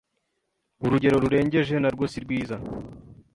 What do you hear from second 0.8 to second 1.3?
urugero